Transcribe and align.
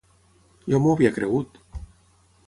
Jo 0.73 0.79
m'ho 0.85 0.95
havia 0.95 1.11
cregut. 1.17 1.59